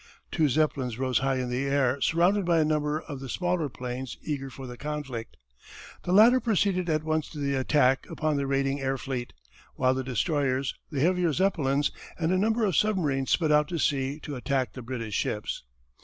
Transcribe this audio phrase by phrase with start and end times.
[0.31, 4.17] Two Zeppelins rose high in the air surrounded by a number of the smaller airplanes,
[4.23, 5.37] eager for the conflict.
[6.05, 9.31] The latter proceeded at once to the attack upon the raiding air fleet,
[9.75, 14.19] while the destroyers, the heavier Zeppelins, and a number of submarines sped out to sea
[14.21, 15.61] to attack the British ships.